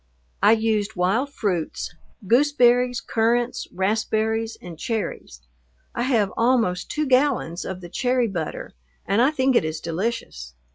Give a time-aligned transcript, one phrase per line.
[0.41, 1.93] I used wild fruits,
[2.25, 5.41] gooseberries, currants, raspberries, and cherries.
[5.93, 8.73] I have almost two gallons of the cherry butter,
[9.05, 10.55] and I think it is delicious.